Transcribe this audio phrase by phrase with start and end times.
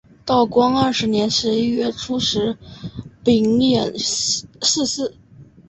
[0.25, 2.57] 道光二十年十一月初十
[3.23, 4.47] 丙寅逝
[4.83, 5.15] 世。